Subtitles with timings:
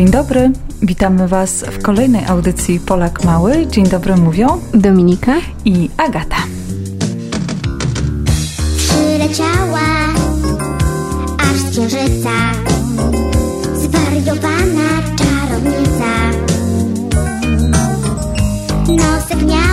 [0.00, 0.52] Dzień dobry,
[0.82, 3.66] witamy Was w kolejnej audycji Polak Mały.
[3.66, 6.36] Dzień dobry mówią Dominika i Agata.
[8.76, 9.80] Przyleciała
[11.38, 12.30] aż z księżyca
[13.74, 16.12] zwariowana czarownica.
[18.88, 19.69] Nosek miała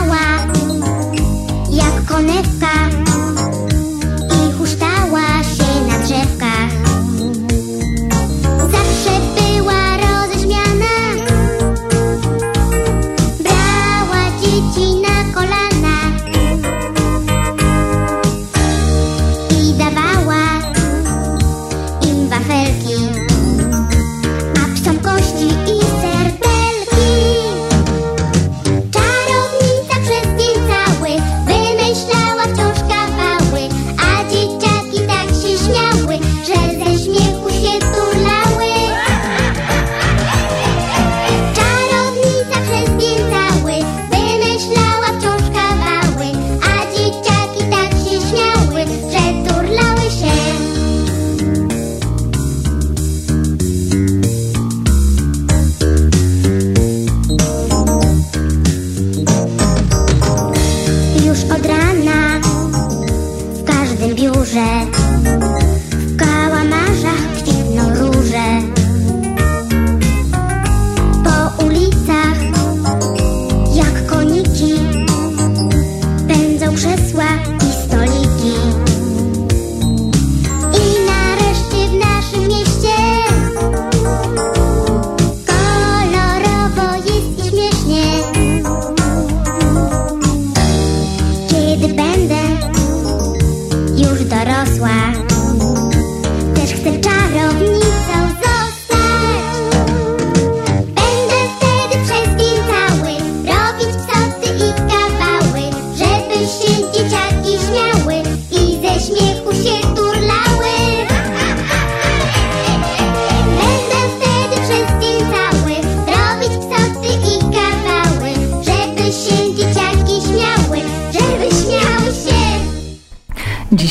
[96.91, 97.77] the tower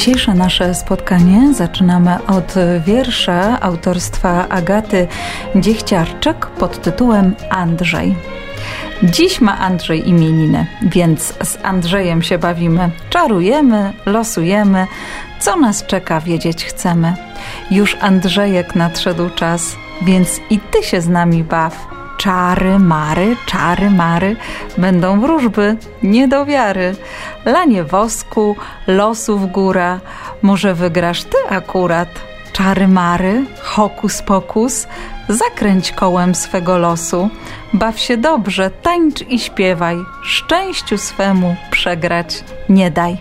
[0.07, 2.55] Dzisiejsze nasze spotkanie zaczynamy od
[2.87, 5.09] wiersza autorstwa Agaty
[5.57, 8.15] Dziechciarczyk pod tytułem Andrzej.
[9.03, 14.87] Dziś ma Andrzej imieniny, więc z Andrzejem się bawimy, czarujemy, losujemy,
[15.41, 17.15] co nas czeka wiedzieć chcemy.
[17.71, 21.87] Już Andrzejek nadszedł czas, więc i ty się z nami baw.
[22.17, 24.37] Czary, mary, czary, mary,
[24.79, 26.97] będą wróżby, nie do wiary.
[27.45, 28.57] Lanie wosku,
[28.87, 30.01] losów góra,
[30.43, 32.09] może wygrasz ty akurat.
[32.53, 34.87] Czary mary, hokus pokus,
[35.29, 37.31] zakręć kołem swego losu.
[37.73, 43.19] Baw się dobrze, tańcz i śpiewaj, szczęściu swemu przegrać nie daj.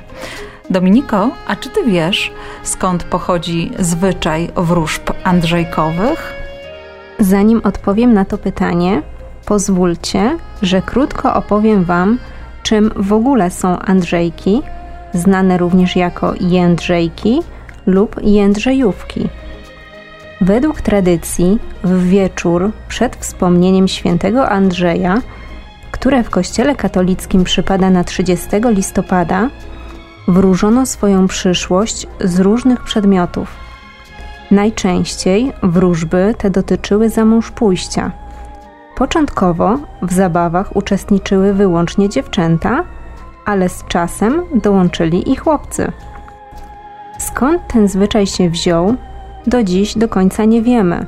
[0.69, 2.31] Dominiko, a czy ty wiesz,
[2.63, 6.44] skąd pochodzi zwyczaj wróżb andrzejkowych?
[7.19, 9.01] Zanim odpowiem na to pytanie,
[9.45, 12.17] pozwólcie, że krótko opowiem Wam,
[12.63, 14.61] czym w ogóle są Andrzejki,
[15.13, 17.41] znane również jako Jędrzejki
[17.85, 19.29] lub Jędrzejówki.
[20.41, 25.21] Według tradycji, w wieczór przed wspomnieniem świętego Andrzeja,
[25.91, 29.49] które w Kościele katolickim przypada na 30 listopada,
[30.27, 33.64] wróżono swoją przyszłość z różnych przedmiotów.
[34.51, 38.11] Najczęściej wróżby te dotyczyły zamąż pójścia.
[38.95, 42.83] Początkowo w zabawach uczestniczyły wyłącznie dziewczęta,
[43.45, 45.91] ale z czasem dołączyli i chłopcy.
[47.19, 48.95] Skąd ten zwyczaj się wziął,
[49.47, 51.05] do dziś do końca nie wiemy.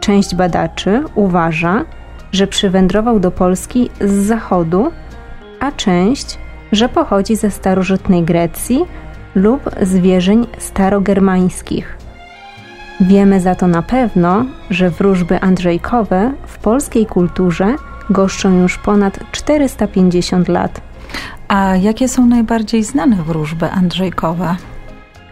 [0.00, 1.84] Część badaczy uważa,
[2.32, 4.92] że przywędrował do Polski z zachodu,
[5.60, 6.38] a część,
[6.72, 8.84] że pochodzi ze starożytnej Grecji
[9.34, 11.95] lub z wierzeń starogermańskich.
[13.00, 17.74] Wiemy za to na pewno, że wróżby andrzejkowe w polskiej kulturze
[18.10, 20.80] goszczą już ponad 450 lat.
[21.48, 24.56] A jakie są najbardziej znane wróżby andrzejkowe?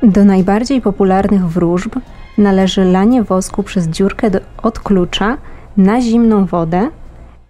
[0.02, 1.96] Do najbardziej popularnych wróżb
[2.38, 5.36] należy lanie wosku przez dziurkę do, od klucza
[5.76, 6.88] na zimną wodę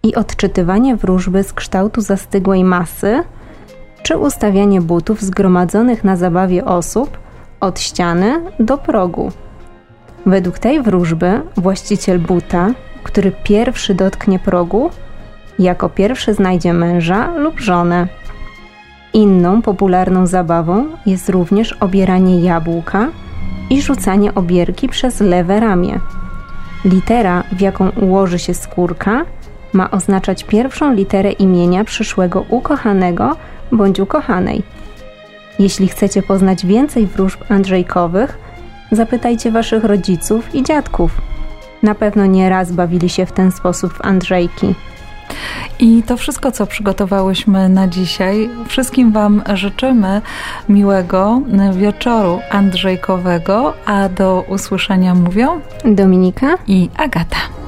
[0.02, 3.22] i odczytywanie wróżby z kształtu zastygłej masy,
[4.02, 7.18] czy ustawianie butów zgromadzonych na zabawie osób
[7.60, 9.32] od ściany do progu.
[10.26, 12.70] Według tej wróżby właściciel buta,
[13.02, 14.90] który pierwszy dotknie progu,
[15.58, 18.06] jako pierwszy znajdzie męża lub żonę.
[19.12, 23.08] Inną popularną zabawą jest również obieranie jabłka
[23.70, 26.00] i rzucanie obierki przez lewe ramię.
[26.84, 29.24] Litera, w jaką ułoży się skórka,
[29.72, 33.36] ma oznaczać pierwszą literę imienia przyszłego ukochanego
[33.72, 34.62] bądź ukochanej.
[35.58, 38.38] Jeśli chcecie poznać więcej wróżb Andrzejkowych,
[38.94, 41.20] zapytajcie waszych rodziców i dziadków.
[41.82, 44.74] Na pewno nie raz bawili się w ten sposób w Andrzejki.
[45.78, 48.50] I to wszystko, co przygotowałyśmy na dzisiaj.
[48.68, 50.22] Wszystkim Wam życzymy
[50.68, 51.42] miłego
[51.72, 57.63] wieczoru Andrzejkowego, a do usłyszenia mówią Dominika i Agata.